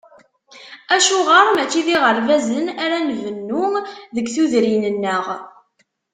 Acuɣer 0.95 1.45
mačči 1.49 1.81
d 1.85 1.87
iɣerbazen 1.95 2.65
ara 2.83 2.97
nbennu 3.09 3.65
deg 4.15 4.25
tudrin-nneɣ? 4.33 5.25